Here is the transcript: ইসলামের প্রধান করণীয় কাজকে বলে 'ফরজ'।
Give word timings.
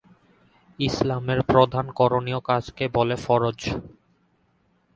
ইসলামের 0.79 1.39
প্রধান 1.43 1.85
করণীয় 1.91 2.39
কাজকে 2.41 2.83
বলে 2.93 3.15
'ফরজ'। 3.15 3.65